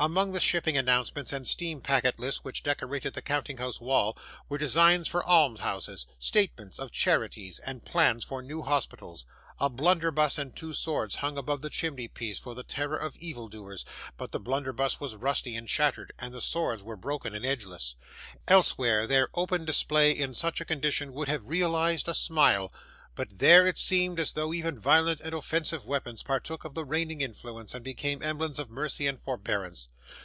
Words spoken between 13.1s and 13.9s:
evil doers,